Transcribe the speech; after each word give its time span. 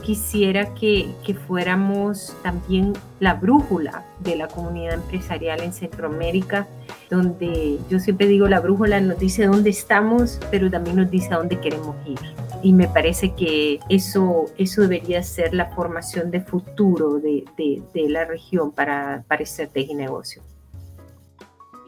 quisiera 0.00 0.74
que, 0.74 1.14
fuéramos 1.46 2.34
también 2.42 2.92
la 3.20 3.34
brújula 3.34 4.04
de 4.20 4.36
la 4.36 4.48
comunidad 4.48 4.94
empresarial 4.94 5.60
en 5.60 5.72
Centroamérica, 5.72 6.66
donde 7.10 7.78
yo 7.88 7.98
siempre 7.98 8.26
digo, 8.26 8.48
la 8.48 8.60
brújula 8.60 9.00
nos 9.00 9.18
dice 9.18 9.46
dónde 9.46 9.70
estamos, 9.70 10.38
pero 10.50 10.70
también 10.70 10.96
nos 10.96 11.10
dice 11.10 11.34
a 11.34 11.38
dónde 11.38 11.58
queremos 11.60 11.96
ir. 12.06 12.18
Y 12.62 12.72
me 12.72 12.86
parece 12.88 13.34
que 13.34 13.80
eso, 13.88 14.46
eso 14.56 14.82
debería 14.82 15.22
ser 15.22 15.52
la 15.54 15.66
formación 15.74 16.30
de 16.30 16.40
futuro 16.40 17.18
de, 17.18 17.44
de, 17.56 17.82
de 17.92 18.08
la 18.08 18.24
región 18.24 18.70
para, 18.70 19.24
para 19.26 19.42
estrategia 19.42 19.92
y 19.92 19.96
negocio. 19.96 20.42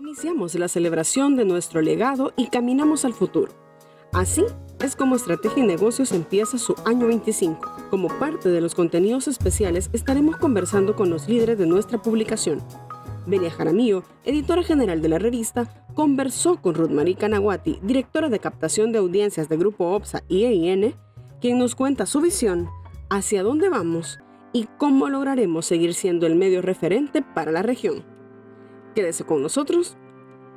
Iniciamos 0.00 0.54
la 0.54 0.68
celebración 0.68 1.36
de 1.36 1.44
nuestro 1.44 1.80
legado 1.80 2.32
y 2.36 2.48
caminamos 2.48 3.04
al 3.04 3.14
futuro. 3.14 3.52
Así 4.12 4.44
es 4.84 4.96
como 4.96 5.16
Estrategia 5.16 5.64
y 5.64 5.66
Negocios 5.66 6.12
empieza 6.12 6.58
su 6.58 6.74
año 6.84 7.06
25. 7.06 7.88
Como 7.88 8.08
parte 8.18 8.50
de 8.50 8.60
los 8.60 8.74
contenidos 8.74 9.28
especiales 9.28 9.88
estaremos 9.94 10.36
conversando 10.36 10.94
con 10.94 11.08
los 11.08 11.26
líderes 11.26 11.58
de 11.58 11.66
nuestra 11.66 12.02
publicación. 12.02 12.62
Belia 13.26 13.50
Jaramillo, 13.50 14.02
editora 14.24 14.62
general 14.62 15.00
de 15.00 15.08
la 15.08 15.18
revista, 15.18 15.86
conversó 15.94 16.60
con 16.60 16.74
Ruth 16.74 16.90
Marie 16.90 17.16
Canaguati, 17.16 17.78
directora 17.82 18.28
de 18.28 18.38
captación 18.38 18.92
de 18.92 18.98
audiencias 18.98 19.48
de 19.48 19.56
Grupo 19.56 19.86
OPSA 19.86 20.22
y 20.28 20.44
EIN, 20.44 20.94
quien 21.40 21.58
nos 21.58 21.74
cuenta 21.74 22.04
su 22.04 22.20
visión, 22.20 22.68
hacia 23.08 23.42
dónde 23.42 23.70
vamos 23.70 24.18
y 24.52 24.68
cómo 24.76 25.08
lograremos 25.08 25.64
seguir 25.64 25.94
siendo 25.94 26.26
el 26.26 26.34
medio 26.34 26.60
referente 26.60 27.22
para 27.22 27.52
la 27.52 27.62
región. 27.62 28.04
Quédese 28.94 29.24
con 29.24 29.40
nosotros. 29.40 29.96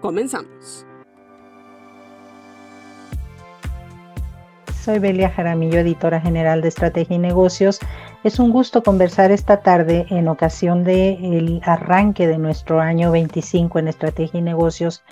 Comenzamos. 0.01 0.86
Soy 4.87 4.99
Belia 4.99 5.29
Jaramillo, 5.29 5.79
editora 5.79 6.21
general 6.21 6.61
de 6.61 6.69
Estrategia 6.69 7.17
y 7.17 7.19
Negocios. 7.19 7.81
Es 8.23 8.39
un 8.39 8.51
gusto 8.51 8.83
conversar 8.83 9.31
esta 9.31 9.59
tarde 9.59 10.05
en 10.09 10.29
ocasión 10.29 10.85
del 10.85 11.59
arranque 11.65 12.25
de 12.25 12.37
nuestro 12.37 12.79
año 12.79 13.11
25 13.11 13.79
en 13.79 13.89
Estrategia 13.89 14.39
y 14.39 14.43
Negocios 14.43 15.03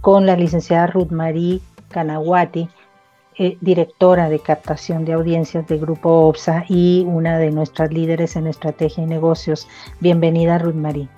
con 0.00 0.24
la 0.24 0.36
licenciada 0.36 0.86
Ruth 0.86 1.10
Marie 1.10 1.58
Canaguati, 1.88 2.68
eh, 3.36 3.58
directora 3.60 4.28
de 4.28 4.38
captación 4.38 5.04
de 5.04 5.14
audiencias 5.14 5.66
del 5.66 5.80
Grupo 5.80 6.28
OPSA 6.28 6.66
y 6.68 7.04
una 7.04 7.38
de 7.38 7.50
nuestras 7.50 7.92
líderes 7.92 8.36
en 8.36 8.46
Estrategia 8.46 9.02
y 9.02 9.08
Negocios. 9.08 9.66
Bienvenida, 9.98 10.58
Ruth 10.58 10.76
Marie. 10.76 11.08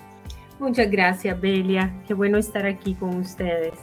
Muchas 0.59 0.91
gracias, 0.91 1.39
Belia. 1.39 1.93
Qué 2.09 2.15
bueno 2.15 2.39
estar 2.39 2.65
aquí 2.65 2.95
con 2.95 3.17
ustedes. 3.17 3.75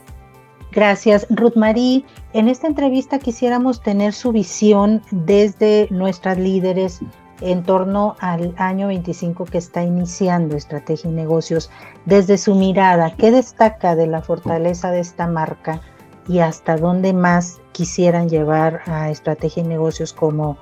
Gracias, 0.72 1.26
Ruth 1.30 1.56
Marie. 1.56 2.04
En 2.32 2.48
esta 2.48 2.66
entrevista 2.66 3.18
quisiéramos 3.18 3.82
tener 3.82 4.12
su 4.12 4.32
visión 4.32 5.02
desde 5.10 5.88
nuestras 5.90 6.38
líderes 6.38 7.00
en 7.40 7.62
torno 7.62 8.16
al 8.20 8.54
año 8.58 8.88
25 8.88 9.44
que 9.44 9.58
está 9.58 9.82
iniciando 9.82 10.56
Estrategia 10.56 11.10
y 11.10 11.14
Negocios. 11.14 11.70
Desde 12.04 12.36
su 12.36 12.54
mirada, 12.54 13.14
¿qué 13.16 13.30
destaca 13.30 13.94
de 13.94 14.06
la 14.06 14.22
fortaleza 14.22 14.90
de 14.90 15.00
esta 15.00 15.26
marca 15.26 15.80
y 16.28 16.40
hasta 16.40 16.76
dónde 16.76 17.12
más 17.12 17.60
quisieran 17.72 18.28
llevar 18.28 18.82
a 18.86 19.10
Estrategia 19.10 19.62
y 19.62 19.66
Negocios 19.66 20.12
como, 20.12 20.58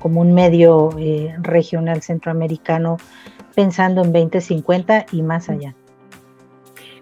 como 0.00 0.20
un 0.20 0.32
medio 0.32 0.90
eh, 0.98 1.34
regional 1.40 2.00
centroamericano 2.02 2.96
pensando 3.54 4.02
en 4.02 4.12
2050 4.12 5.06
y 5.12 5.22
más 5.22 5.48
allá. 5.48 5.74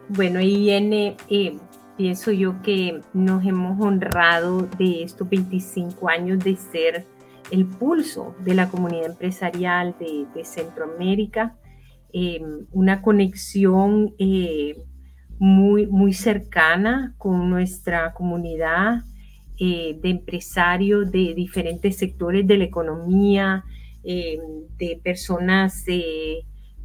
Bueno, 0.09 0.41
y 0.41 0.71
en, 0.71 0.93
eh, 0.95 1.57
pienso 1.99 2.31
yo 2.31 2.63
que 2.63 3.01
nos 3.13 3.45
hemos 3.45 3.85
honrado 3.85 4.69
de 4.79 5.03
estos 5.03 5.29
25 5.29 6.09
años 6.09 6.39
de 6.39 6.55
ser 6.55 7.07
el 7.51 7.67
pulso 7.67 8.37
de 8.45 8.55
la 8.55 8.71
comunidad 8.71 9.07
empresarial 9.07 9.97
de, 9.99 10.45
Centroamérica, 10.45 11.57
em, 12.13 12.67
una 12.71 13.03
conexión 13.03 14.15
eh, 14.19 14.77
muy, 15.41 15.89
muy 15.89 16.13
cercana 16.13 17.15
con 17.19 17.51
nuestra 17.51 18.15
comunidad 18.15 19.03
eh, 19.59 19.99
de 20.01 20.11
empresarios 20.11 21.11
de 21.11 21.35
diferentes 21.35 21.97
sectores 21.97 22.47
de 22.47 22.59
la 22.59 22.65
economía, 22.65 23.65
em, 24.05 24.69
de 24.79 25.01
personas 25.03 25.85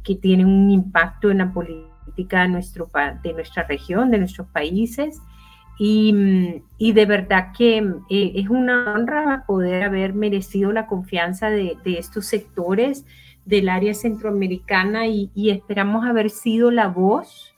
que 0.04 0.14
tienen 0.14 0.46
un 0.46 0.70
impacto 0.70 1.30
en 1.30 1.38
la 1.38 1.52
política 1.52 2.42
de, 2.42 2.48
nuestro, 2.48 2.90
de 3.22 3.32
nuestra 3.32 3.64
región, 3.64 4.10
de 4.10 4.18
nuestros 4.18 4.46
países. 4.48 5.20
Y, 5.76 6.62
y 6.78 6.92
de 6.92 7.06
verdad 7.06 7.48
que 7.56 7.78
eh, 8.08 8.32
es 8.36 8.48
una 8.48 8.94
honra 8.94 9.44
poder 9.44 9.82
haber 9.82 10.14
merecido 10.14 10.70
la 10.70 10.86
confianza 10.86 11.50
de, 11.50 11.76
de 11.84 11.98
estos 11.98 12.26
sectores 12.26 13.04
del 13.44 13.68
área 13.68 13.92
centroamericana 13.92 15.08
y, 15.08 15.30
y, 15.34 15.50
esperamos 15.50 16.04
haber 16.04 16.30
sido 16.30 16.70
la 16.70 16.86
voz 16.86 17.52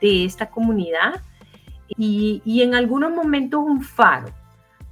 de 0.00 0.24
esta 0.24 0.48
comunidad 0.48 1.22
y, 1.88 2.40
y 2.44 2.62
en 2.62 2.74
algunos 2.74 3.12
momentos 3.12 3.60
un 3.60 3.82
faro, 3.82 4.28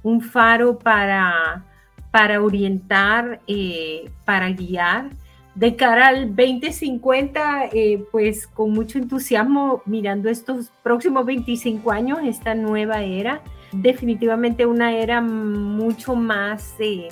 un 0.03 0.21
faro 0.21 0.77
para, 0.77 1.63
para 2.11 2.41
orientar, 2.41 3.41
eh, 3.47 4.11
para 4.23 4.49
guiar 4.51 5.09
de 5.55 5.77
cara 5.77 6.09
al 6.09 6.35
2050, 6.35 7.69
eh, 7.71 8.05
pues 8.11 8.45
con 8.45 8.71
mucho 8.71 8.99
entusiasmo 8.99 9.81
mirando 9.85 10.29
estos 10.29 10.69
próximos 10.83 11.25
25 11.25 11.91
años, 11.91 12.19
esta 12.23 12.53
nueva 12.55 13.03
era, 13.03 13.41
definitivamente 13.71 14.65
una 14.65 14.93
era 14.93 15.21
mucho 15.21 16.13
más 16.15 16.75
eh, 16.79 17.07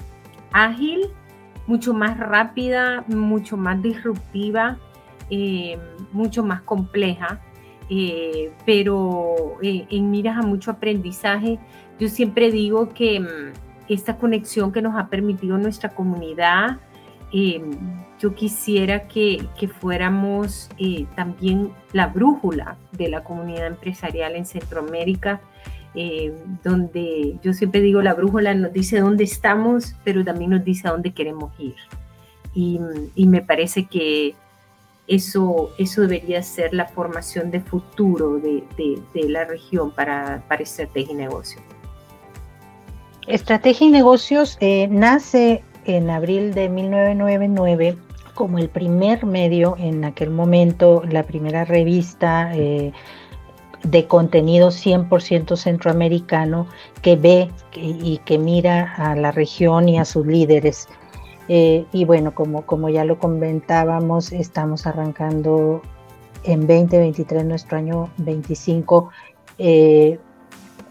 ágil, 0.51 1.07
mucho 1.67 1.93
más 1.93 2.19
rápida, 2.19 3.05
mucho 3.07 3.55
más 3.55 3.81
disruptiva, 3.81 4.77
eh, 5.29 5.79
mucho 6.11 6.43
más 6.43 6.61
compleja, 6.61 7.39
pero 8.65 9.57
en 9.61 10.09
miras 10.09 10.37
a 10.37 10.41
mucho 10.41 10.71
aprendizaje. 10.71 11.59
Yo 11.99 12.09
siempre 12.09 12.51
digo 12.51 12.89
que 12.89 13.19
mm, 13.19 13.53
esta 13.87 14.17
conexión 14.17 14.71
que 14.71 14.81
nos 14.81 14.95
ha 14.97 15.07
permitido 15.07 15.57
nuestra 15.57 15.89
comunidad, 15.89 16.79
yo 18.19 18.35
quisiera 18.35 19.07
que, 19.07 19.49
fuéramos 19.79 20.69
eh, 20.77 21.05
también 21.15 21.71
la 21.91 22.07
brújula 22.07 22.77
de 22.91 23.09
la 23.09 23.23
comunidad 23.23 23.67
empresarial 23.67 24.35
en 24.35 24.45
Centroamérica, 24.45 25.41
eh, 25.95 26.33
donde 26.63 27.37
yo 27.43 27.53
siempre 27.53 27.81
digo, 27.81 28.01
la 28.01 28.13
brújula 28.13 28.53
nos 28.53 28.71
dice 28.71 28.99
dónde 28.99 29.23
estamos, 29.23 29.95
pero 30.03 30.23
también 30.23 30.51
nos 30.51 30.63
dice 30.63 30.87
a 30.87 30.91
dónde 30.91 31.11
queremos 31.11 31.51
ir. 31.59 31.75
Y, 32.55 32.79
me 33.25 33.41
parece 33.41 33.85
que 33.85 34.35
eso, 35.07 35.71
eso 35.79 36.01
debería 36.01 36.43
ser 36.43 36.73
la 36.73 36.85
formación 36.85 37.49
de 37.49 37.61
futuro 37.61 38.39
de, 38.39 39.01
la 39.27 39.45
región 39.45 39.91
para, 39.91 40.43
para 40.47 40.61
estrategia 40.61 41.13
y 41.13 41.15
negocio. 41.15 41.61
Estrategia 43.27 43.87
y 43.87 43.89
negocios 43.89 44.57
eh, 44.59 44.87
nace 44.89 45.63
en 45.85 46.09
abril 46.09 46.53
de 46.53 46.69
1999 46.69 47.97
como 48.33 48.57
el 48.57 48.69
primer 48.69 49.25
medio 49.25 49.75
en 49.77 50.05
aquel 50.05 50.31
momento, 50.31 51.03
la 51.09 51.23
primera 51.23 51.65
revista 51.65 52.51
eh, 52.55 52.91
de 53.83 54.07
contenido 54.07 54.69
100% 54.69 55.55
centroamericano 55.55 56.67
que 57.01 57.15
ve 57.15 57.51
y 57.75 58.19
que 58.25 58.37
mira 58.37 58.93
a 58.95 59.15
la 59.15 59.31
región 59.31 59.89
y 59.89 59.99
a 59.99 60.05
sus 60.05 60.25
líderes. 60.25 60.87
Eh, 61.49 61.85
y 61.91 62.05
bueno, 62.05 62.33
como, 62.33 62.65
como 62.65 62.89
ya 62.89 63.03
lo 63.03 63.19
comentábamos, 63.19 64.31
estamos 64.31 64.87
arrancando 64.87 65.81
en 66.43 66.61
2023, 66.61 67.45
nuestro 67.45 67.77
año 67.77 68.09
25, 68.17 69.09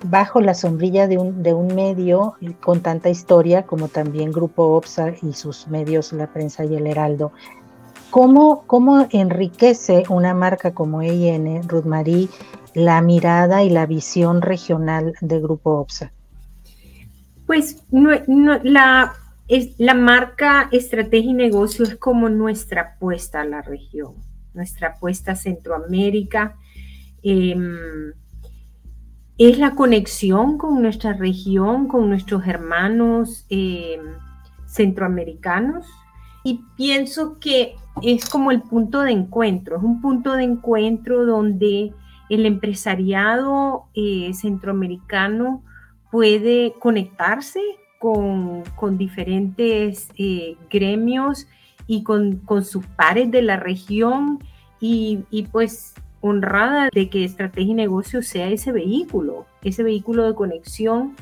bajo 0.05 0.41
la 0.41 0.55
sombrilla 0.55 1.07
de 1.07 1.19
un, 1.19 1.43
de 1.43 1.55
un 1.55 1.75
medio 1.75 2.35
con 2.61 2.81
tanta 2.81 3.09
historia 3.09 3.65
como 3.65 3.89
también 3.89 4.33
Grupo 4.33 4.77
OPSA 4.77 5.15
y 5.23 5.33
sus 5.33 5.69
medios, 5.69 6.13
la 6.13 6.33
prensa 6.33 6.65
y 6.65 6.75
el 6.75 6.87
Heraldo. 6.87 7.33
¿Cómo, 8.11 8.65
cómo 8.67 9.07
enriquece 9.11 10.03
una 10.11 10.35
marca 10.35 10.75
como 10.75 11.01
EIN, 11.01 11.67
Ruth 11.69 11.85
Marie, 11.85 12.29
la 12.75 13.01
mirada 13.01 13.63
y 13.63 13.71
la 13.71 13.87
visión 13.87 14.43
regional 14.43 15.15
de 15.21 15.41
Grupo 15.41 15.79
OPSA? 15.79 16.13
Pues 17.47 17.83
la, 18.63 19.15
es, 19.49 19.75
la 19.79 19.95
marca 19.95 20.69
Estrategia 20.73 21.31
y 21.31 21.35
Negocio 21.35 21.85
es 21.85 21.97
como 21.97 22.29
nuestra 22.29 22.83
apuesta 22.83 23.41
a 23.41 23.45
la 23.45 23.63
región, 23.63 24.15
nuestra 24.55 24.89
apuesta 24.89 25.33
a 25.33 25.37
Centroamérica. 25.37 26.57
Em, 27.23 28.13
es 29.39 29.59
la 29.59 29.75
conexión 29.75 30.59
con 30.59 30.83
nuestra 30.83 31.15
región, 31.15 31.89
con 31.89 32.09
nuestros 32.09 32.47
hermanos 32.47 33.47
eh, 33.49 33.99
centroamericanos. 34.67 35.87
Y 36.45 36.61
pienso 36.77 37.39
que 37.39 37.77
es 38.03 38.29
como 38.29 38.51
el 38.51 38.63
punto 38.63 39.01
de 39.01 39.13
encuentro, 39.13 39.77
es 39.77 39.83
un 39.83 40.01
punto 40.01 40.33
de 40.35 40.45
encuentro 40.45 41.25
donde 41.25 41.93
el 42.29 42.47
empresariado 42.47 43.85
eh, 43.95 44.33
centroamericano 44.35 45.63
puede 46.11 46.75
conectarse 46.79 47.61
con, 47.99 48.65
diferentes 48.99 50.09
eh, 50.19 50.57
gremios 50.69 51.47
y 51.87 52.03
con, 52.03 52.43
sus 52.65 52.85
pares 52.87 53.31
de 53.31 53.43
la 53.43 53.57
región 53.57 54.41
y 54.81 55.47
pues 55.53 55.95
honrada 56.23 56.89
de 56.91 57.11
que 57.11 57.25
estrategia 57.25 57.73
y 57.73 57.75
negocio 57.75 58.23
sea 58.23 58.49
ese 58.49 58.73
vehículo, 58.73 59.45
ese 59.63 59.83
vehículo 59.83 60.25
de 60.25 60.35
conexión 60.35 61.15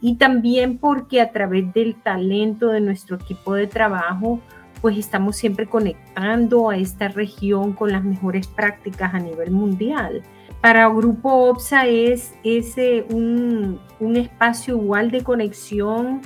y 0.00 0.16
también 0.16 0.78
porque 0.78 1.20
a 1.20 1.32
través 1.32 1.72
del 1.72 1.94
talento 1.94 2.68
de 2.68 2.80
nuestro 2.80 3.16
equipo 3.16 3.54
de 3.54 3.66
trabajo, 3.66 4.40
pues 4.80 4.98
estamos 4.98 5.36
siempre 5.36 5.66
conectando 5.66 6.70
a 6.70 6.76
esta 6.76 7.08
región 7.08 7.72
con 7.72 7.90
las 7.92 8.04
mejores 8.04 8.46
prácticas 8.46 9.14
a 9.14 9.18
nivel 9.18 9.50
mundial. 9.50 10.22
Para 10.60 10.88
Grupo 10.88 11.50
OPSA 11.50 11.86
es 11.86 12.34
ese 12.42 13.06
un, 13.10 13.80
espacio 14.16 14.76
igual 14.76 15.10
de 15.10 15.22
conexión 15.22 16.20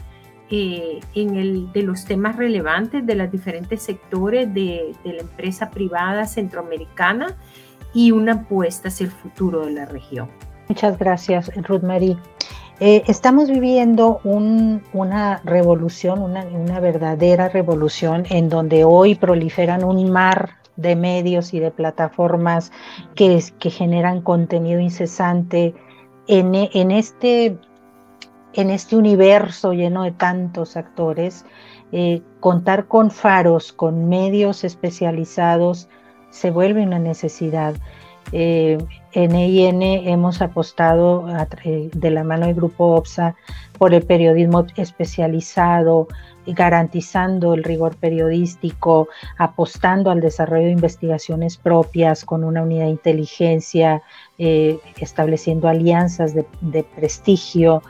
eh, 0.51 1.01
en 1.15 1.37
el, 1.37 1.73
de 1.73 1.83
los 1.83 2.05
temas 2.05 2.37
relevantes 2.37 3.07
de 3.07 3.15
los 3.15 3.31
diferentes 3.31 3.83
sectores 3.83 4.53
de 4.53 4.95
la 5.05 5.21
empresa 5.21 5.71
privada 5.71 6.27
centroamericana 6.27 7.37
y 7.95 8.11
una 8.11 8.33
apuesta 8.33 8.89
hacia 8.89 9.05
el 9.05 9.13
futuro 9.13 9.67
de 9.67 9.73
la 9.73 9.85
región. 9.87 10.29
Muchas 10.69 10.99
gracias, 10.99 11.51
Ruth 11.57 11.83
Marie. 11.83 12.17
Eh, 12.81 13.05
estamos 13.07 13.49
viviendo 13.49 14.21
una 14.25 15.41
revolución, 15.45 16.21
una, 16.21 16.81
verdadera 16.81 17.49
revolución 17.49 18.25
en 18.29 18.49
donde 18.49 18.85
hoy 18.85 19.15
proliferan 19.15 19.85
un 19.85 20.11
mar 20.11 20.57
de 20.75 20.97
medios 20.97 21.55
y 21.55 21.61
de 21.61 21.71
plataformas 21.71 22.73
que, 23.15 23.41
generan 23.71 24.21
contenido 24.23 24.81
incesante 24.81 25.75
en, 26.27 26.91
este, 26.91 27.57
en 28.55 28.71
este 28.71 28.97
universo 28.97 29.75
lleno 29.75 30.03
de 30.03 30.11
tantos 30.11 30.77
actores. 30.77 31.45
Eh, 31.93 32.23
contar 32.41 32.89
con 32.89 33.11
faros, 33.11 33.73
con 33.73 34.09
medios 34.09 34.65
especializados, 34.65 35.89
se 36.33 36.51
vuelve 36.51 36.83
una 36.83 36.99
necesidad. 36.99 37.75
Eh, 38.33 38.79
en 39.13 39.35
EIN 39.35 39.83
hemos 39.83 40.41
apostado 40.41 41.27
de 41.67 42.11
la 42.11 42.25
mano 42.25 42.47
del 42.47 42.55
Grupo 42.55 42.97
OPSA 42.97 43.37
por 43.79 43.93
el 43.93 44.03
periodismo 44.03 44.65
especializado, 44.77 46.09
garantizando 46.47 47.53
el 47.53 47.63
rigor 47.63 47.97
periodístico, 47.97 49.09
apostando 49.37 50.11
al 50.11 50.21
desarrollo 50.21 50.67
de 50.67 50.73
investigaciones 50.73 51.59
propias 51.59 52.25
con 52.25 52.43
una 52.43 52.63
unidad 52.63 52.85
de 52.85 52.91
inteligencia, 52.91 54.03
eh, 54.39 54.79
estableciendo 54.99 55.69
alianzas 55.69 56.35
de, 56.35 56.85
prestigio. 56.97 57.83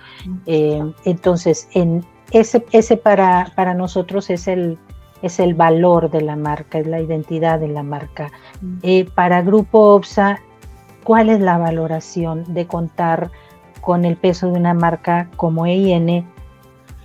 Eh, 0.46 0.82
entonces, 1.04 1.68
en 1.72 2.04
ese, 2.32 2.64
ese 2.72 2.96
para, 2.96 3.52
para 3.54 3.74
nosotros 3.74 4.28
es 4.30 4.48
el, 4.48 4.78
es 5.22 5.38
el 5.38 5.54
valor 5.54 6.10
de 6.10 6.20
la 6.20 6.36
marca, 6.36 6.78
es 6.78 6.86
la 6.86 7.00
identidad 7.00 7.60
de 7.60 7.68
la 7.68 7.82
marca. 7.82 8.30
Mm. 8.60 8.78
Eh, 8.82 9.08
para 9.14 9.42
Grupo 9.42 9.94
OPSA, 9.94 10.40
¿cuál 11.04 11.30
es 11.30 11.40
la 11.40 11.58
valoración 11.58 12.52
de 12.52 12.66
contar 12.66 13.30
con 13.80 14.04
el 14.04 14.16
peso 14.16 14.50
de 14.50 14.58
una 14.58 14.74
marca 14.74 15.28
como 15.36 15.66
EIN 15.66 16.26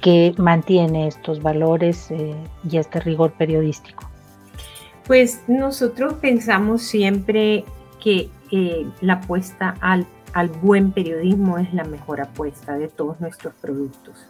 que 0.01 0.33
mantiene 0.37 1.07
estos 1.07 1.41
valores 1.41 2.11
eh, 2.11 2.35
y 2.69 2.77
este 2.77 2.99
rigor 2.99 3.31
periodístico? 3.31 4.03
Pues 5.05 5.41
nosotros 5.47 6.15
pensamos 6.15 6.81
siempre 6.81 7.63
que 8.03 8.29
eh, 8.51 8.85
la 9.01 9.13
apuesta 9.13 9.75
al, 9.79 10.05
al 10.33 10.49
buen 10.49 10.91
periodismo 10.91 11.57
es 11.57 11.73
la 11.73 11.83
mejor 11.83 12.21
apuesta 12.21 12.77
de 12.77 12.87
todos 12.87 13.19
nuestros 13.19 13.53
productos. 13.55 14.27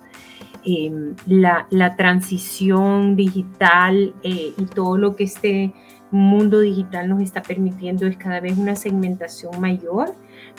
Em, 0.63 1.15
la, 1.25 1.95
transición 1.95 3.15
digital 3.15 4.13
eh, 4.23 4.53
y 4.57 4.65
todo 4.65 4.97
lo 4.97 5.15
que 5.15 5.23
este 5.23 5.73
mundo 6.11 6.61
digital 6.61 7.09
nos 7.09 7.21
está 7.21 7.41
permitiendo 7.41 8.05
es 8.05 8.17
cada 8.17 8.39
vez 8.39 8.57
una 8.57 8.75
segmentación 8.75 9.59
mayor, 9.59 10.13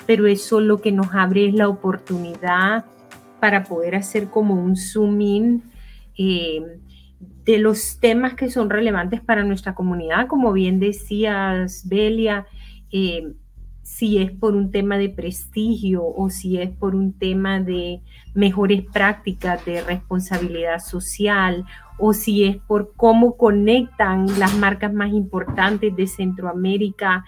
pero 0.07 0.27
eso 0.27 0.61
lo 0.61 0.81
que 0.81 0.93
nos 0.93 1.15
abre 1.15 1.49
es 1.49 1.55
la 1.55 1.69
oportunidad 1.69 2.85
para 3.41 3.65
poder 3.65 3.95
hacer 3.95 4.29
como 4.29 4.55
un 4.55 4.77
zoom 4.77 5.21
in 5.21 5.63
em, 6.17 6.65
de 7.45 7.59
los 7.59 7.99
temas 8.01 8.35
que 8.35 8.51
son 8.51 8.69
relevantes 8.69 9.21
para 9.21 9.45
nuestra 9.45 9.75
comunidad, 9.75 10.27
como 10.27 10.53
bien 10.53 10.81
decías, 10.81 11.89
Belia. 11.89 12.47
Em, 12.91 13.35
si 13.89 14.19
es 14.19 14.31
por 14.31 14.55
un 14.55 14.71
tema 14.71 14.99
de 14.99 15.09
prestigio 15.09 16.05
o 16.07 16.29
si 16.29 16.59
es 16.59 16.69
por 16.71 16.95
un 16.95 17.15
tema 17.15 17.59
de 17.59 18.03
mejores 18.35 18.85
prácticas 18.85 19.65
de 19.65 19.81
responsabilidad 19.83 20.79
social 20.79 21.65
o 21.97 22.13
si 22.13 22.45
es 22.45 22.59
por 22.59 22.93
cómo 22.95 23.37
conectan 23.39 24.39
las 24.39 24.55
marcas 24.57 24.93
más 24.93 25.11
importantes 25.13 25.97
de 25.97 26.07
Centroamérica 26.07 27.25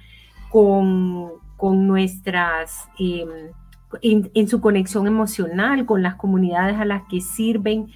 con, 0.51 1.33
nuestras, 1.59 2.89
em, 2.99 3.29
en, 4.03 4.47
su 4.47 4.61
conexión 4.61 5.07
emocional 5.07 5.87
con 5.87 6.03
las 6.03 6.17
comunidades 6.17 6.77
a 6.79 6.85
las 6.85 7.03
que 7.09 7.23
sirven, 7.23 7.89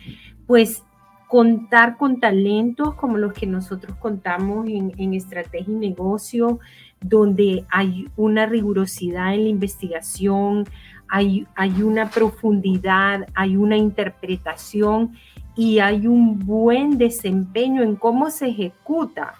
pues 0.47 0.83
contar 1.29 1.99
con 1.99 2.19
talentos 2.19 2.95
como 2.95 3.19
los 3.19 3.35
que 3.35 3.47
nosotros 3.47 3.97
contamos 3.99 4.67
en, 4.69 4.93
en 4.97 5.15
estrategia 5.15 5.73
y 5.73 5.77
negocio, 5.77 6.61
donde 7.05 7.67
hay 7.71 8.09
una 8.17 8.47
rigurosidad 8.47 9.35
en 9.35 9.45
la 9.45 9.51
investigación, 9.51 10.65
hay, 11.07 11.47
hay 11.55 11.83
una 11.83 12.09
profundidad, 12.09 13.27
hay 13.35 13.57
una 13.59 13.77
interpretación 13.77 15.13
y 15.55 15.81
hay 15.81 16.07
un 16.07 16.39
buen 16.39 16.97
desempeño 16.97 17.83
en 17.83 17.97
cómo 17.97 18.31
se 18.31 18.49
ejecuta 18.49 19.35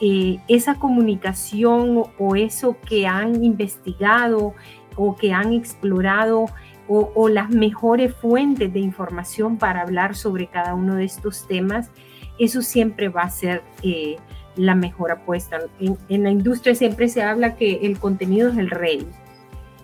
eh, 0.00 0.38
esa 0.48 0.76
comunicación 0.76 2.04
o, 2.18 2.36
eso 2.36 2.78
que 2.88 3.06
han 3.06 3.44
investigado 3.44 4.54
o 4.96 5.14
que 5.14 5.34
han 5.34 5.52
explorado 5.52 6.46
o, 6.88 7.28
las 7.28 7.50
mejores 7.50 8.12
fuentes 8.16 8.72
de 8.72 8.80
información 8.80 9.58
para 9.58 9.82
hablar 9.82 10.16
sobre 10.16 10.48
cada 10.48 10.74
uno 10.74 10.96
de 10.96 11.04
estos 11.04 11.46
temas, 11.46 11.88
eso 12.36 12.62
siempre 12.62 13.08
va 13.08 13.22
a 13.22 13.30
ser 13.30 13.62
eh, 13.84 14.16
la 14.60 14.74
mejor 14.74 15.10
apuesta. 15.10 15.58
En, 15.80 16.22
la 16.22 16.30
industria 16.30 16.74
siempre 16.74 17.08
se 17.08 17.22
habla 17.22 17.56
que 17.56 17.80
el 17.82 17.98
contenido 17.98 18.50
es 18.50 18.58
el 18.58 18.70
rey 18.70 19.06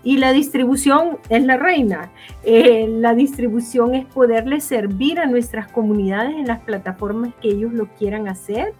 y 0.04 0.18
la 0.18 0.33
distribución 0.33 1.18
es 1.30 1.45
la 1.45 1.56
reina. 1.56 2.12
Eh, 2.45 2.87
la 2.88 3.14
distribución 3.14 3.95
es 3.95 4.04
poderle 4.04 4.61
servir 4.61 5.18
a 5.18 5.26
nuestras 5.26 5.68
comunidades 5.73 6.37
en 6.37 6.47
las 6.47 6.61
plataformas 6.61 7.33
que 7.40 7.49
ellos 7.49 7.73
lo 7.73 7.87
quieran 7.95 8.28
hacer, 8.28 8.75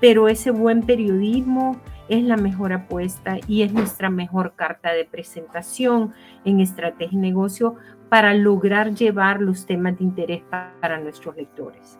pero 0.00 0.28
ese 0.28 0.50
buen 0.50 0.82
periodismo 0.82 1.76
es 2.08 2.24
la 2.24 2.36
mejor 2.36 2.72
apuesta 2.72 3.38
y 3.46 3.62
es 3.62 3.72
nuestra 3.72 4.10
mejor 4.10 4.54
carta 4.54 4.92
de 4.92 5.04
presentación 5.04 6.12
en 6.44 6.60
estrategia 6.60 7.16
y 7.16 7.20
negocio 7.20 7.76
para 8.08 8.34
lograr 8.34 8.94
llevar 8.94 9.40
los 9.40 9.64
temas 9.66 9.98
de 9.98 10.04
interés 10.04 10.42
para 10.80 10.98
nuestros 10.98 11.36
lectores. 11.36 11.98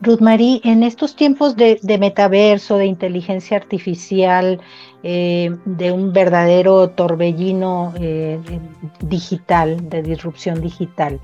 Ruth 0.00 0.20
Marie, 0.20 0.60
en 0.64 0.82
estos 0.82 1.14
tiempos 1.14 1.56
de, 1.56 1.78
metaverso, 1.98 2.78
de 2.78 2.86
inteligencia 2.86 3.56
artificial, 3.56 4.60
eh, 5.02 5.56
de 5.64 5.92
un 5.92 6.12
verdadero 6.12 6.90
torbellino 6.90 7.92
eh, 7.98 8.38
digital, 9.00 9.88
de 9.88 10.02
disrupción 10.02 10.60
digital, 10.60 11.20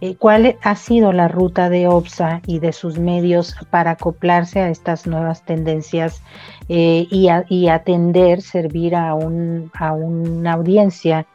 eh, 0.00 0.16
¿cuál 0.16 0.56
ha 0.62 0.76
sido 0.76 1.12
la 1.12 1.28
ruta 1.28 1.68
de 1.68 1.86
OPSA 1.86 2.42
y 2.46 2.58
de 2.58 2.72
sus 2.72 2.98
medios 2.98 3.54
para 3.70 3.92
acoplarse 3.92 4.60
a 4.60 4.70
estas 4.70 5.06
nuevas 5.06 5.44
tendencias 5.44 6.22
y, 6.68 7.28
atender, 7.68 8.40
servir 8.40 8.94
a, 8.94 9.10
a 9.10 9.92
una 9.92 10.52
audiencia 10.52 11.26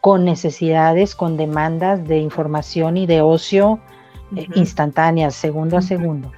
con 0.00 0.24
necesidades, 0.24 1.16
con 1.16 1.36
demandas 1.36 2.06
de 2.06 2.18
información 2.18 2.96
y 2.96 3.06
de 3.06 3.20
ocio? 3.22 3.80
Instantáneas, 4.54 5.34
segundo 5.34 5.76
a 5.76 5.82
segundo. 5.82 6.32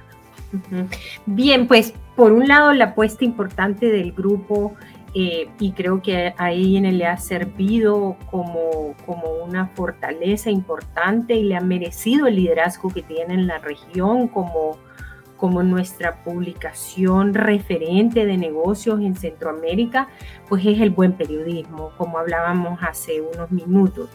Bien, 1.25 1.67
pues 1.67 1.93
por 2.15 2.31
un 2.31 2.47
lado 2.47 2.73
la 2.73 2.85
apuesta 2.85 3.23
importante 3.23 3.87
del 3.91 4.11
grupo 4.11 4.73
eh, 5.13 5.49
y 5.59 5.71
creo 5.71 6.01
que 6.01 6.33
a 6.37 6.51
ella 6.51 6.91
le 6.91 7.05
ha 7.05 7.17
servido 7.17 8.15
como, 8.29 8.95
como 9.05 9.43
una 9.43 9.67
fortaleza 9.67 10.51
importante 10.51 11.33
y 11.35 11.43
le 11.43 11.55
ha 11.55 11.61
merecido 11.61 12.27
el 12.27 12.35
liderazgo 12.35 12.89
que 12.89 13.01
tiene 13.01 13.33
en 13.33 13.47
la 13.47 13.57
región 13.57 14.27
como, 14.27 14.77
como 15.37 15.63
nuestra 15.63 16.23
publicación 16.23 17.33
referente 17.33 18.25
de 18.27 18.37
negocios 18.37 18.99
en 19.01 19.15
Centroamérica, 19.15 20.09
pues 20.47 20.63
es 20.65 20.79
el 20.79 20.91
buen 20.91 21.13
periodismo, 21.13 21.91
como 21.97 22.19
hablábamos 22.19 22.79
hace 22.83 23.21
unos 23.21 23.49
minutos. 23.49 24.09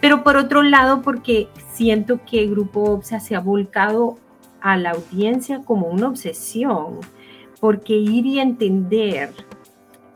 Pero 0.00 0.22
por 0.22 0.36
otro 0.36 0.62
lado, 0.62 1.00
porque 1.00 1.48
siento 1.74 2.20
que 2.24 2.40
el 2.40 2.50
Grupo 2.50 2.82
OPSA 2.84 3.20
se 3.20 3.34
ha 3.34 3.40
volcado 3.40 4.18
a 4.60 4.76
la 4.76 4.92
audiencia 4.92 5.62
como 5.64 5.88
una 5.88 6.08
obsesión, 6.08 7.00
porque 7.60 7.94
ir 7.94 8.24
y 8.26 8.38
entender 8.38 9.30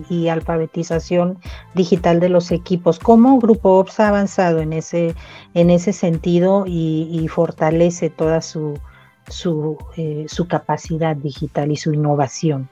y 0.09 0.27
alfabetización 0.27 1.39
digital 1.73 2.19
de 2.19 2.29
los 2.29 2.51
equipos. 2.51 2.99
¿Cómo 2.99 3.39
Grupo 3.39 3.79
Ops 3.79 3.99
ha 3.99 4.09
avanzado 4.09 4.59
en 4.59 4.73
ese, 4.73 5.15
en 5.53 5.69
ese 5.69 5.93
sentido 5.93 6.65
y, 6.67 7.27
fortalece 7.29 8.09
toda 8.09 8.41
su, 8.41 8.79
eh, 9.97 10.25
su, 10.27 10.47
capacidad 10.47 11.15
digital 11.15 11.71
y 11.71 11.77
su 11.77 11.93
innovación? 11.93 12.69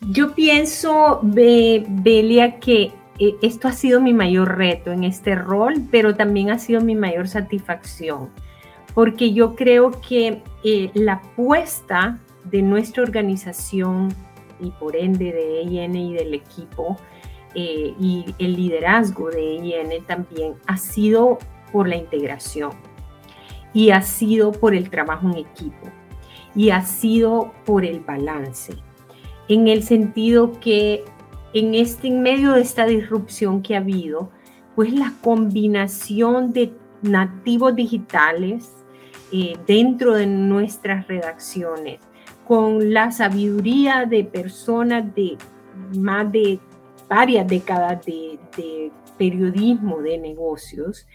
Yo 0.00 0.34
pienso, 0.34 1.20
Belia, 1.22 2.58
que 2.58 2.92
eh, 3.18 3.36
esto 3.42 3.68
ha 3.68 3.72
sido 3.72 4.00
mi 4.00 4.12
mayor 4.12 4.56
reto 4.56 4.92
en 4.92 5.04
este 5.04 5.34
rol, 5.34 5.74
pero 5.90 6.14
también 6.14 6.50
ha 6.50 6.58
sido 6.58 6.80
mi 6.80 6.94
mayor 6.94 7.28
satisfacción, 7.28 8.30
porque 8.94 9.32
yo 9.32 9.54
creo 9.54 9.90
que 9.90 10.42
eh, 10.64 10.90
la 10.94 11.14
apuesta 11.14 12.18
de 12.44 12.62
nuestra 12.62 13.02
organización 13.02 14.14
y 14.60 14.70
por 14.70 14.96
ende 14.96 15.32
de 15.32 15.60
EIN 15.60 15.96
y 15.96 16.14
del 16.14 16.34
equipo 16.34 16.96
eh, 17.54 17.94
y 17.98 18.34
el 18.38 18.54
liderazgo 18.54 19.30
de 19.30 19.56
EIN 19.56 20.04
también 20.04 20.54
ha 20.66 20.76
sido 20.76 21.38
por 21.72 21.88
la 21.88 21.96
integración 21.96 22.72
y 23.72 23.90
ha 23.90 24.02
sido 24.02 24.52
por 24.52 24.74
el 24.74 24.90
trabajo 24.90 25.28
en 25.28 25.38
equipo 25.38 25.88
y 26.54 26.70
ha 26.70 26.82
sido 26.82 27.52
por 27.64 27.84
el 27.84 28.00
balance, 28.00 28.74
en 29.48 29.68
el 29.68 29.82
sentido 29.82 30.58
que 30.60 31.04
en 31.58 31.74
este 31.74 32.08
en 32.08 32.20
medio 32.20 32.52
de 32.52 32.60
esta 32.60 32.84
disrupción 32.84 33.62
que 33.62 33.76
ha 33.76 33.78
habido, 33.78 34.30
pues 34.74 34.92
la 34.92 35.14
combinación 35.22 36.52
de 36.52 36.74
nativos 37.00 37.74
digitales 37.74 38.74
eh, 39.32 39.56
dentro 39.66 40.12
de 40.12 40.26
nuestras 40.26 41.08
redacciones, 41.08 41.98
con 42.46 42.92
la 42.92 43.10
sabiduría 43.10 44.04
de 44.04 44.22
personas 44.24 45.14
de 45.14 45.38
más 45.96 46.30
de 46.30 46.60
varias 47.08 47.46
décadas 47.46 48.04
de, 48.04 48.92
periodismo 49.16 50.02
de 50.02 50.18
negocios, 50.18 51.06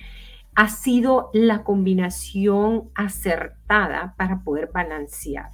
ha 0.56 0.70
sido 0.70 1.30
la 1.34 1.64
combinación 1.64 2.90
acertada 2.96 4.16
para 4.18 4.42
poder 4.42 4.72
balancear, 4.74 5.52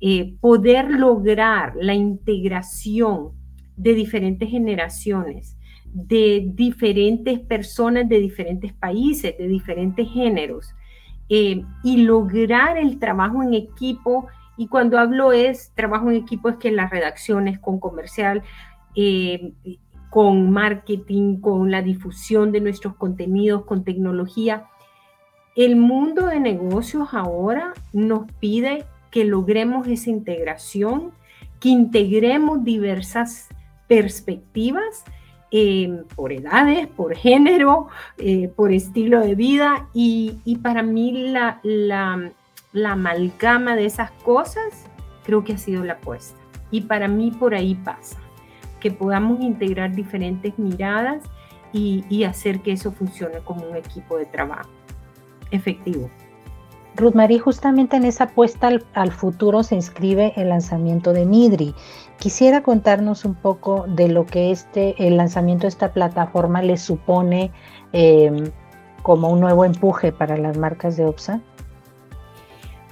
eh, 0.00 0.34
poder 0.40 0.90
lograr 0.90 1.74
la 1.76 1.94
integración 1.94 3.45
de 3.76 3.94
diferentes 3.94 4.50
generaciones, 4.50 5.56
de 5.92 6.50
diferentes 6.54 7.40
personas 7.40 8.08
de 8.08 8.18
diferentes 8.18 8.72
países, 8.72 9.36
de 9.38 9.48
diferentes 9.48 10.08
géneros, 10.10 10.74
eh, 11.28 11.64
y 11.82 11.96
lograr 11.98 12.76
el 12.78 12.98
trabajo 12.98 13.42
en 13.42 13.54
equipo. 13.54 14.28
Y 14.56 14.68
cuando 14.68 14.98
hablo 14.98 15.32
es 15.32 15.72
trabajo 15.74 16.10
en 16.10 16.16
equipo 16.16 16.48
es 16.48 16.56
que 16.56 16.68
en 16.68 16.76
las 16.76 16.90
redacciones 16.90 17.58
con 17.58 17.80
comercial, 17.80 18.42
eh, 18.94 19.52
con 20.10 20.50
marketing, 20.50 21.40
con 21.40 21.70
la 21.70 21.82
difusión 21.82 22.52
de 22.52 22.60
nuestros 22.60 22.94
contenidos, 22.94 23.64
con 23.64 23.84
tecnología. 23.84 24.66
El 25.56 25.76
mundo 25.76 26.26
de 26.26 26.40
negocios 26.40 27.08
ahora 27.12 27.74
nos 27.92 28.30
pide 28.40 28.84
que 29.10 29.24
logremos 29.24 29.86
esa 29.88 30.10
integración, 30.10 31.12
que 31.60 31.70
integremos 31.70 32.64
diversas 32.64 33.48
perspectivas 33.88 35.04
eh, 35.50 36.02
por 36.14 36.32
edades, 36.32 36.86
por 36.88 37.14
género, 37.14 37.88
eh, 38.18 38.48
por 38.48 38.72
estilo 38.72 39.20
de 39.20 39.34
vida 39.34 39.88
y, 39.94 40.58
para 40.62 40.82
mí 40.82 41.30
la, 41.30 41.60
la, 41.62 42.32
la, 42.72 42.92
amalgama 42.92 43.76
de 43.76 43.86
esas 43.86 44.10
cosas 44.10 44.86
creo 45.24 45.44
que 45.44 45.54
ha 45.54 45.58
sido 45.58 45.84
la 45.84 45.94
apuesta. 45.94 46.38
Y 46.70 46.82
para 46.82 47.08
mí 47.08 47.30
por 47.30 47.54
ahí 47.54 47.74
pasa, 47.74 48.18
que 48.80 48.90
podamos 48.90 49.40
integrar 49.40 49.94
diferentes 49.94 50.58
miradas 50.58 51.22
y, 51.72 52.24
hacer 52.24 52.60
que 52.60 52.72
eso 52.72 52.92
funcione 52.92 53.40
como 53.40 53.66
un 53.66 53.76
equipo 53.76 54.16
de 54.16 54.26
trabajo 54.26 54.70
efectivo. 55.50 56.10
Ruth 56.94 57.14
Marie, 57.14 57.38
justamente 57.38 57.96
en 57.96 58.04
esa 58.04 58.24
apuesta 58.24 58.70
al, 58.94 59.12
futuro 59.12 59.62
se 59.62 59.74
inscribe 59.74 60.32
el 60.36 60.48
lanzamiento 60.48 61.12
de 61.12 61.26
Midri. 61.26 61.74
Quisiera 62.18 62.62
contarnos 62.62 63.24
un 63.24 63.34
poco 63.34 63.86
de 63.88 64.08
lo 64.08 64.24
que 64.24 64.50
este, 64.50 64.94
el 65.06 65.16
lanzamiento 65.16 65.62
de 65.62 65.68
esta 65.68 65.92
plataforma 65.92 66.62
le 66.62 66.76
supone 66.76 67.52
em, 67.92 68.50
como 69.02 69.28
un 69.28 69.40
nuevo 69.40 69.64
empuje 69.64 70.12
para 70.12 70.36
las 70.36 70.56
marcas 70.56 70.96
de 70.96 71.04
OPSA. 71.04 71.40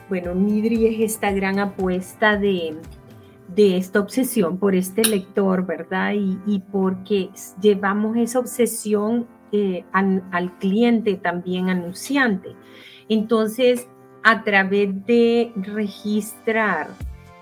Bueno, 0.09 0.35
Midri 0.35 0.87
es 0.87 1.13
esta 1.13 1.33
gran 1.33 1.59
apuesta 1.59 2.37
de, 2.37 2.77
esta 3.57 4.01
obsesión 4.01 4.59
por 4.59 4.75
este 4.75 5.03
lector, 5.03 5.65
¿verdad? 5.65 6.13
Y, 6.15 6.63
porque 6.71 7.31
llevamos 7.61 8.17
esa 8.19 8.41
obsesión 8.41 9.27
eh, 9.53 9.85
al 9.93 10.59
cliente 10.59 11.15
también 11.15 11.71
anunciante. 11.71 12.51
Entonces, 13.09 13.89
a 14.23 14.43
través 14.45 15.05
de 15.07 15.53
registrar 15.57 16.89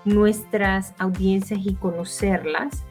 nuestras 0.05 0.93
audiencias 0.97 1.61
y 1.63 1.75
conocerlas, 1.75 2.83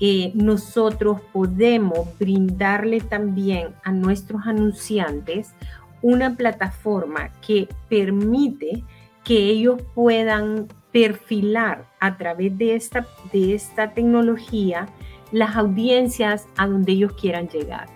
eh, 0.00 0.32
nosotros 0.34 1.20
podemos 1.32 2.18
brindarle 2.18 3.00
también 3.00 3.74
a 3.82 3.92
nuestros 3.92 4.46
anunciantes 4.46 5.54
una 6.02 6.36
plataforma 6.36 7.30
que 7.40 7.68
permite 7.88 8.84
que 9.24 9.36
ellos 9.48 9.80
puedan 9.94 10.68
perfilar 10.92 11.86
a 12.00 12.16
través 12.16 12.56
de 12.58 12.76
esta, 12.76 13.06
de 13.32 13.54
esta 13.54 13.92
tecnología 13.92 14.86
las 15.32 15.56
audiencias 15.56 16.46
a 16.56 16.66
donde 16.66 16.92
ellos 16.92 17.12
quieran 17.14 17.48
llegar. 17.48 17.88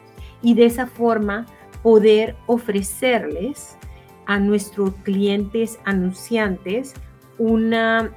Y 0.42 0.54
de 0.54 0.66
esa 0.66 0.86
forma 0.86 1.46
poder 1.82 2.36
ofrecerles 2.46 3.76
a 4.26 4.38
nuestros 4.38 4.94
clientes 5.02 5.78
anunciantes 5.84 6.94
una, 7.38 8.10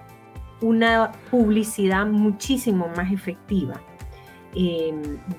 una 0.63 1.11
publicidad 1.29 2.05
muchísimo 2.05 2.87
más 2.95 3.11
efectiva 3.11 3.81
eh, 4.55 4.93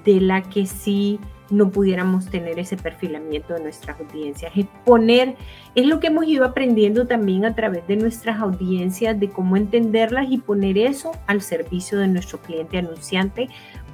de 0.05 0.21
la 0.21 0.43
que 0.43 0.67
sí 0.67 1.19
no 1.51 1.71
pudiéramos 1.71 2.27
tener 2.27 2.59
ese 2.59 2.77
perfilamiento 2.77 3.55
de 3.55 3.63
nuestras 3.63 3.99
audiencias. 4.01 4.53
Es 4.55 4.67
poner, 4.85 5.37
es 5.75 5.87
lo 5.87 6.01
que 6.01 6.09
hemos 6.09 6.27
ido 6.27 6.45
aprendiendo 6.45 7.07
también 7.07 7.45
a 7.45 7.55
través 7.55 7.87
de 7.87 7.97
nuestras 7.97 8.41
audiencias, 8.41 9.19
de 9.19 9.31
cómo 9.31 9.57
entenderlas 9.57 10.27
y 10.31 10.39
poner 10.39 10.77
eso 10.79 11.13
al 11.27 11.41
servicio 11.41 11.99
de 11.99 12.09
nuestro 12.09 12.39
cliente 12.41 12.79
anunciante 12.79 13.49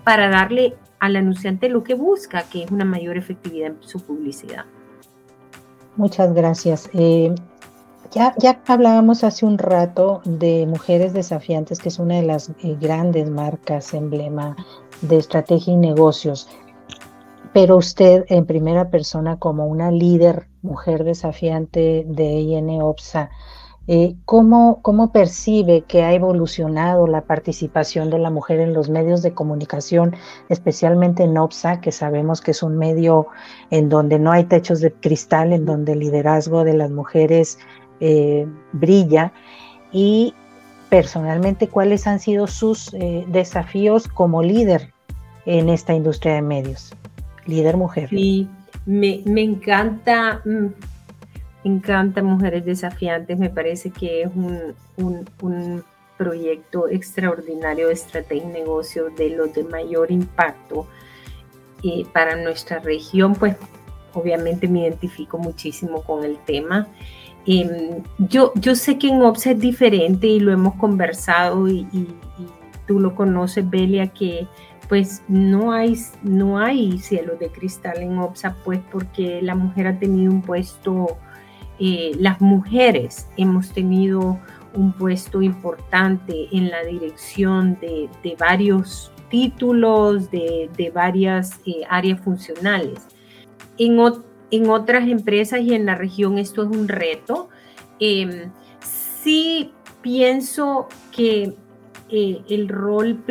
para 0.04 0.30
darle 0.30 0.74
al 0.98 1.16
anunciante 1.16 1.68
lo 1.68 1.84
que 1.84 1.94
busca, 1.94 2.42
que 2.42 2.64
es 2.64 2.70
una 2.70 2.84
mayor 2.84 3.16
efectividad 3.16 3.68
en 3.68 3.82
su 3.82 4.00
publicidad. 4.00 4.64
Muchas 5.96 6.32
gracias. 6.34 6.88
Eh, 6.92 7.34
ya, 8.12 8.34
ya 8.38 8.60
hablábamos 8.66 9.22
hace 9.24 9.46
un 9.46 9.58
rato 9.58 10.20
de 10.24 10.66
Mujeres 10.66 11.12
Desafiantes, 11.12 11.78
que 11.78 11.90
es 11.90 11.98
una 11.98 12.16
de 12.16 12.22
las 12.22 12.50
eh, 12.62 12.76
grandes 12.80 13.30
marcas, 13.30 13.94
emblema 13.94 14.56
de 15.02 15.18
estrategia 15.18 15.74
y 15.74 15.76
negocios. 15.76 16.48
Pero 17.52 17.76
usted 17.76 18.24
en 18.28 18.46
primera 18.46 18.90
persona 18.90 19.38
como 19.38 19.66
una 19.66 19.90
líder, 19.90 20.48
mujer 20.62 21.04
desafiante 21.04 22.04
de 22.06 22.24
IN 22.40 22.82
OPSA, 22.82 23.30
eh, 23.92 24.14
¿cómo, 24.24 24.82
¿cómo, 24.82 25.10
percibe 25.10 25.82
que 25.82 26.02
ha 26.04 26.12
evolucionado 26.12 27.08
la 27.08 27.22
participación 27.22 28.08
de 28.10 28.20
la 28.20 28.30
mujer 28.30 28.60
en 28.60 28.72
los 28.72 28.88
medios 28.88 29.20
de 29.22 29.34
comunicación, 29.34 30.14
especialmente 30.48 31.24
en 31.24 31.36
OPSA, 31.36 31.80
que 31.80 31.90
sabemos 31.90 32.40
que 32.40 32.52
es 32.52 32.62
un 32.62 32.78
medio 32.78 33.26
en 33.70 33.88
donde 33.88 34.20
no 34.20 34.30
hay 34.30 34.44
techos 34.44 34.80
de 34.80 34.92
cristal, 34.92 35.52
en 35.52 35.64
donde 35.64 35.94
el 35.94 36.00
liderazgo 36.00 36.62
de 36.62 36.74
las 36.74 36.90
mujeres 36.90 37.58
eh, 38.00 38.46
brilla? 38.72 39.32
Y 39.92 40.34
personalmente, 40.88 41.68
¿cuáles 41.68 42.06
han 42.06 42.20
sido 42.20 42.46
sus 42.46 42.92
eh, 42.94 43.24
desafíos 43.28 44.08
como 44.08 44.42
líder 44.42 44.92
en 45.46 45.68
esta 45.68 45.94
industria 45.94 46.34
de 46.34 46.42
medios? 46.42 46.94
líder 47.50 47.76
mujer. 47.76 48.08
Sí, 48.08 48.48
me, 48.86 49.22
encanta, 49.24 50.40
mm, 50.44 50.66
me 51.64 51.74
encanta 51.74 52.22
Mujeres 52.22 52.64
Desafiantes, 52.64 53.38
me 53.38 53.50
parece 53.50 53.90
que 53.90 54.22
es 54.22 54.30
un, 54.34 55.84
proyecto 56.16 56.86
extraordinario 56.86 57.86
de 57.86 57.94
estrategia 57.94 58.44
y 58.44 58.52
negocio 58.52 59.08
de 59.08 59.30
los 59.30 59.54
de 59.54 59.64
mayor 59.64 60.12
impacto 60.12 60.86
eh, 61.82 62.04
para 62.12 62.36
nuestra 62.36 62.78
región, 62.78 63.34
pues 63.34 63.56
obviamente 64.12 64.68
me 64.68 64.80
identifico 64.80 65.38
muchísimo 65.38 66.02
con 66.02 66.22
el 66.22 66.36
tema. 66.44 66.88
Em, 67.46 68.02
yo, 68.18 68.52
yo 68.54 68.74
sé 68.74 68.98
que 68.98 69.08
en 69.08 69.22
OPSA 69.22 69.52
es 69.52 69.60
diferente 69.60 70.26
y 70.26 70.40
lo 70.40 70.52
hemos 70.52 70.74
conversado 70.74 71.68
y, 71.68 71.86
tú 72.86 72.98
lo 72.98 73.14
conoces, 73.14 73.68
Belia, 73.68 74.08
que 74.08 74.48
pues 74.88 75.22
no 75.28 75.70
hay, 75.72 75.96
no 76.24 76.58
hay 76.58 76.98
cielo 76.98 77.36
de 77.36 77.48
cristal 77.48 77.98
en 77.98 78.18
OPSA, 78.18 78.56
pues 78.64 78.80
porque 78.90 79.40
la 79.40 79.54
mujer 79.54 79.86
ha 79.86 79.98
tenido 79.98 80.32
un 80.32 80.42
puesto, 80.42 81.16
eh, 81.78 82.10
las 82.18 82.40
mujeres 82.40 83.28
hemos 83.36 83.70
tenido 83.70 84.40
un 84.74 84.92
puesto 84.92 85.40
importante 85.42 86.48
en 86.50 86.70
la 86.70 86.82
dirección 86.82 87.78
de, 87.80 88.08
varios 88.36 89.12
títulos, 89.30 90.30
de, 90.30 90.92
varias 90.92 91.60
eh, 91.66 91.82
áreas 91.88 92.20
funcionales. 92.20 93.06
En, 93.78 94.00
en, 94.50 94.68
otras 94.68 95.08
empresas 95.08 95.60
y 95.60 95.74
en 95.74 95.86
la 95.86 95.94
región 95.94 96.38
esto 96.38 96.62
es 96.62 96.68
un 96.68 96.88
reto. 96.88 97.48
Em, 97.98 98.50
sí 98.80 99.72
pienso 100.02 100.88
que 101.14 101.54
eh, 102.08 102.42
el 102.48 102.68
rol 102.68 103.22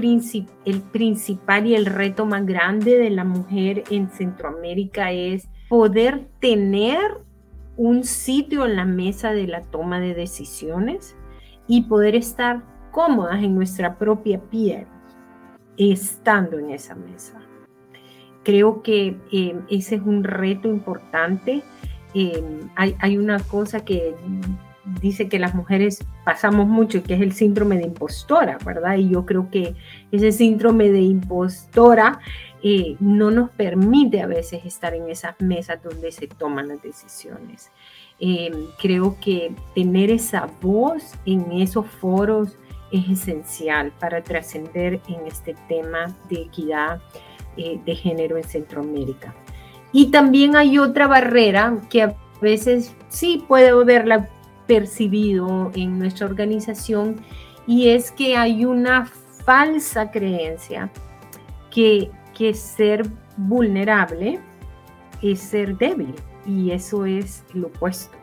el 0.66 0.82
principal 0.82 1.66
y 1.66 1.76
el 1.76 1.86
reto 1.86 2.26
más 2.26 2.46
grande 2.46 2.98
de 2.98 3.10
la 3.10 3.24
mujer 3.24 3.84
en 3.90 4.10
Centroamérica 4.10 5.12
es 5.12 5.50
poder 5.68 6.28
tener 6.40 7.00
un 7.76 8.04
sitio 8.04 8.66
en 8.66 8.76
la 8.76 8.86
mesa 8.86 9.32
de 9.32 9.48
la 9.48 9.64
toma 9.64 10.00
de 10.00 10.14
decisiones 10.14 11.16
y 11.68 11.84
poder 11.84 12.16
estar 12.16 12.62
cómodas 12.92 13.44
en 13.44 13.56
nuestra 13.56 13.98
propia 13.98 14.40
piel 14.40 14.88
estando 15.78 16.60
en 16.60 16.72
esa 16.72 16.96
mesa. 16.96 17.40
Creo 18.44 18.82
que 18.82 19.18
eh, 19.32 19.56
ese 19.70 19.96
es 19.96 20.02
un 20.02 20.24
reto 20.24 20.68
importante. 20.68 21.64
Eh, 22.14 22.44
hay, 22.76 22.96
hay, 23.00 23.18
una 23.18 23.40
cosa 23.40 23.86
que 23.86 24.16
dice 25.02 25.30
que 25.30 25.40
las 25.40 25.54
mujeres 25.54 26.04
pasamos 26.24 26.68
mucho, 26.68 27.04
que 27.04 27.14
es 27.14 27.22
el 27.22 27.34
síndrome 27.34 27.78
de 27.78 27.84
impostora, 27.84 28.58
¿verdad? 28.66 28.98
Y 28.98 29.10
yo 29.10 29.26
creo 29.26 29.50
que 29.50 29.76
ese 30.12 30.32
síndrome 30.32 30.90
de 30.90 31.02
impostora 31.02 32.20
eh, 32.62 32.96
no 33.00 33.32
nos 33.32 33.50
permite 33.52 34.22
a 34.22 34.28
veces 34.28 34.66
estar 34.66 34.94
en 34.94 35.10
esas 35.10 35.40
mesas 35.40 35.82
donde 35.82 36.12
se 36.12 36.28
toman 36.28 36.68
las 36.68 36.82
decisiones. 36.82 37.72
Em, 38.20 38.66
creo 38.82 39.16
que 39.22 39.54
tener 39.74 40.12
esa 40.12 40.50
voz 40.62 41.14
en 41.26 41.52
esos 41.54 41.86
foros 41.88 42.58
es 42.92 43.08
esencial 43.10 43.94
para 44.00 44.24
trascender 44.24 45.00
en 45.08 45.26
este 45.26 45.56
tema 45.70 46.14
de 46.30 46.42
equidad 46.42 47.02
eh, 47.60 47.78
de 47.86 47.94
género 47.94 48.38
en 48.38 48.46
Centroamérica. 48.46 49.36
Y 49.92 50.12
también 50.12 50.56
hay 50.56 50.78
otra 50.78 51.08
barrera 51.08 51.78
que 51.90 52.04
a 52.04 52.16
veces 52.42 52.96
sí 53.10 53.44
puedo 53.46 53.84
verla 53.84 54.30
percibido 54.66 55.72
en 55.76 56.00
nuestra 56.00 56.28
organización 56.28 57.18
y 57.68 57.90
es 57.90 58.12
que 58.12 58.38
hay 58.38 58.64
una 58.64 59.08
falsa 59.44 60.10
creencia 60.10 60.90
que, 61.70 62.10
que 62.34 62.54
ser 62.54 63.06
vulnerable 63.36 64.40
es 65.22 65.42
ser 65.42 65.78
débil 65.78 66.16
y 66.46 66.72
eso 66.72 67.06
es 67.06 67.44
lo 67.54 67.68
opuesto. 67.68 68.18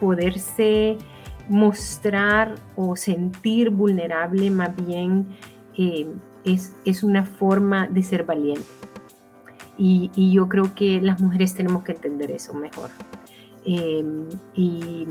Poderse 0.00 0.98
mostrar 1.48 2.56
o 2.74 2.96
sentir 2.96 3.70
vulnerable 3.70 4.50
más 4.50 4.74
bien 4.86 5.28
eh, 5.76 6.08
es, 6.44 6.74
es, 6.84 7.02
una 7.02 7.24
forma 7.24 7.86
de 7.86 8.02
ser 8.02 8.24
valiente. 8.24 8.66
Y, 9.78 10.10
y, 10.14 10.32
yo 10.32 10.48
creo 10.48 10.74
que 10.74 11.00
las 11.00 11.20
mujeres 11.20 11.54
tenemos 11.54 11.84
que 11.84 11.92
entender 11.92 12.30
eso 12.30 12.52
mejor. 12.54 12.90
Eh, 13.64 14.04
y 14.54 15.06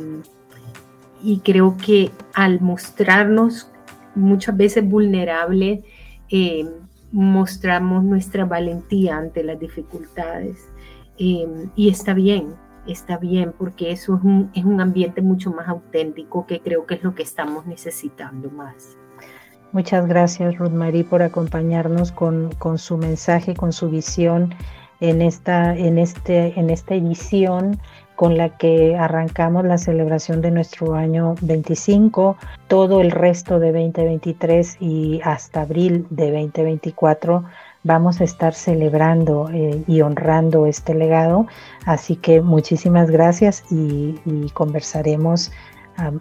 y 1.22 1.40
creo 1.40 1.76
que 1.78 2.12
al 2.34 2.62
mostrarnos 2.62 3.70
muchas 4.16 4.56
veces 4.56 4.88
vulnerables, 4.88 5.84
eh, 6.30 6.68
mostramos 7.12 8.04
nuestra 8.04 8.46
valentía 8.46 9.18
ante 9.18 9.44
las 9.44 9.60
dificultades. 9.60 10.70
Eh, 11.18 11.68
y 11.76 11.90
está 11.90 12.14
bien, 12.14 12.56
está 12.88 13.18
bien, 13.18 13.54
porque 13.58 13.92
eso 13.92 14.16
es 14.16 14.24
un, 14.24 14.52
es 14.54 14.64
un 14.64 14.80
ambiente 14.80 15.22
mucho 15.22 15.52
más 15.52 15.68
auténtico 15.68 16.46
que 16.46 16.62
creo 16.62 16.86
que 16.86 16.96
es 16.96 17.04
lo 17.04 17.16
que 17.16 17.24
estamos 17.24 17.66
necesitando 17.66 18.50
más. 18.50 18.98
Muchas 19.72 20.08
gracias, 20.08 20.58
Ruth 20.58 20.72
Marie, 20.72 21.04
por 21.04 21.22
acompañarnos 21.22 22.12
con, 22.12 22.52
con, 22.58 22.78
su 22.78 22.98
mensaje, 22.98 23.54
con 23.54 23.72
su 23.72 23.90
visión 23.90 24.56
en 25.00 25.22
esta, 25.22 25.76
en 25.76 25.98
este, 25.98 26.60
en 26.60 26.70
esta 26.70 26.96
edición 26.96 27.80
con 28.16 28.36
la 28.36 28.58
que 28.58 28.98
arrancamos 28.98 29.64
la 29.64 29.78
celebración 29.78 30.42
de 30.42 30.52
nuestro 30.52 30.96
año 30.96 31.36
25, 31.42 32.36
todo 32.68 33.00
el 33.00 33.12
resto 33.12 33.60
de 33.60 33.72
2023 33.72 34.78
y 34.82 35.22
hasta 35.24 35.62
abril 35.62 36.06
de 36.10 36.30
2024 36.32 37.46
vamos 37.84 38.20
a 38.20 38.26
estar 38.26 38.54
celebrando 38.54 39.50
eh, 39.54 39.84
y 39.88 40.02
honrando 40.02 40.66
este 40.66 40.96
legado. 40.96 41.48
Así 41.86 42.18
que 42.18 42.42
muchísimas 42.42 43.10
gracias 43.10 43.64
y, 43.72 44.16
conversaremos 44.54 45.54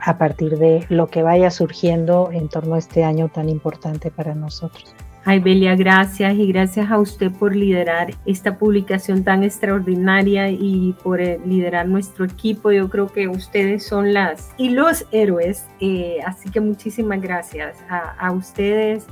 a 0.00 0.18
partir 0.18 0.58
de 0.58 0.84
lo 0.88 1.08
que 1.08 1.22
vaya 1.22 1.50
surgiendo 1.50 2.30
en 2.32 2.48
torno 2.48 2.74
a 2.74 2.78
este 2.78 3.04
año 3.04 3.28
tan 3.28 3.48
importante 3.48 4.10
para 4.10 4.34
nosotros. 4.34 4.94
Ay, 5.30 5.40
Belia, 5.40 5.76
gracias 5.76 6.34
y 6.36 6.46
gracias 6.50 6.90
a 6.90 6.96
usted 6.96 7.30
por 7.30 7.54
liderar 7.54 8.14
esta 8.24 8.56
publicación 8.56 9.24
tan 9.24 9.42
extraordinaria 9.44 10.48
y 10.48 10.94
por 11.02 11.20
eh, 11.20 11.38
liderar 11.44 11.86
nuestro 11.86 12.24
equipo. 12.24 12.72
Yo 12.72 12.88
creo 12.88 13.08
que 13.08 13.28
ustedes 13.28 13.84
son 13.84 14.14
las 14.14 14.54
y 14.56 14.70
los 14.70 15.04
héroes, 15.12 15.66
eh, 15.80 16.20
así 16.24 16.50
que 16.50 16.62
muchísimas 16.62 17.20
gracias 17.20 17.76
a, 17.90 18.32
ustedes, 18.32 19.06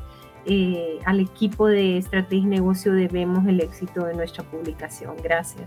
eh, 0.46 1.00
al 1.05 1.20
equipo 1.20 1.66
de 1.66 1.98
Estrategia 1.98 2.46
y 2.46 2.46
Negocio 2.46 2.94
debemos 2.94 3.46
el 3.46 3.61
éxito 3.61 4.07
de 4.07 4.14
nuestra 4.14 4.42
publicación. 4.42 5.16
Gracias. 5.22 5.66